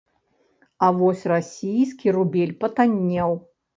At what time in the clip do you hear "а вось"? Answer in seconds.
0.87-1.27